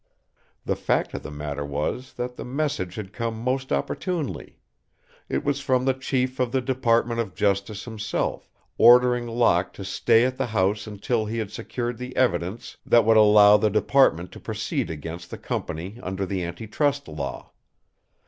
[0.65, 4.57] The fact of the matter was that the message had come most opportunely.
[5.29, 10.25] It was from the chief of the Department of Justice himself, ordering Locke to stay
[10.25, 14.39] at the house until he had secured the evidence that would allow the department to
[14.39, 17.51] proceed against the company under the anti trust law.